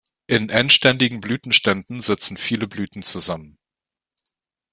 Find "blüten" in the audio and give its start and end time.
2.67-3.03